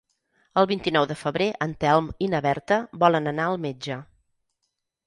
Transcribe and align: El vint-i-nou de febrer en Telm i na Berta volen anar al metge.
El 0.61 0.67
vint-i-nou 0.71 1.05
de 1.11 1.17
febrer 1.19 1.49
en 1.67 1.75
Telm 1.85 2.09
i 2.29 2.33
na 2.33 2.43
Berta 2.49 2.81
volen 3.05 3.35
anar 3.35 3.51
al 3.53 3.63
metge. 3.69 4.01